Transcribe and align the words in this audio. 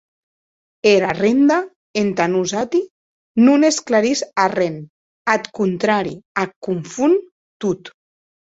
Era 0.91 1.09
renda, 1.17 1.57
entà 2.01 2.27
nosati, 2.37 2.81
non 3.49 3.69
esclarís 3.71 4.25
arren; 4.47 4.81
ath 5.37 5.47
contrari, 5.61 6.17
ac 6.47 6.59
confon 6.71 7.17
tot. 7.69 7.97